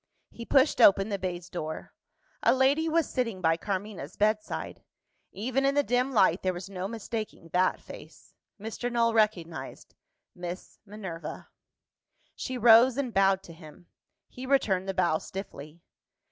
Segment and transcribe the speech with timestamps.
[0.31, 1.93] He pushed open the baize door.
[2.41, 4.81] A lady was sitting by Carmina's bedside.
[5.31, 8.33] Even in the dim light, there was no mistaking that face.
[8.59, 8.91] Mr.
[8.91, 9.93] Null recognised
[10.33, 11.49] Miss Minerva.
[12.35, 13.89] She rose, and bowed to him.
[14.27, 15.83] He returned the bow stiffly.